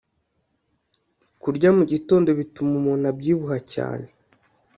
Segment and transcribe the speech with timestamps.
[1.41, 4.07] kurya mugitondo bituma umuntu abyibuha cyane